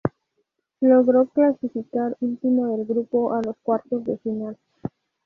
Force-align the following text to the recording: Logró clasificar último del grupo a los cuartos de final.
Logró 0.79 1.27
clasificar 1.27 2.17
último 2.21 2.75
del 2.75 2.87
grupo 2.87 3.35
a 3.35 3.41
los 3.43 3.55
cuartos 3.61 4.03
de 4.03 4.17
final. 4.17 4.57